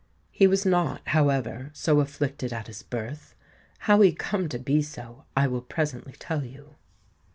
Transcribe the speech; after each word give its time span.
He 0.31 0.47
was 0.47 0.65
not, 0.65 1.07
however, 1.09 1.69
so 1.73 1.99
afflicted 1.99 2.51
at 2.51 2.65
his 2.65 2.81
birth: 2.81 3.35
how 3.85 4.01
he 4.01 4.11
come 4.11 4.49
to 4.49 4.57
be 4.57 4.81
so, 4.81 5.25
I 5.37 5.45
will 5.45 5.61
presently 5.61 6.13
tell 6.17 6.43
you." 6.43 6.73